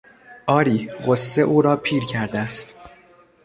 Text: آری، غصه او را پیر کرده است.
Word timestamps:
آری، 0.47 0.89
غصه 1.05 1.41
او 1.41 1.61
را 1.61 1.75
پیر 1.77 2.05
کرده 2.05 2.39
است. 2.39 2.75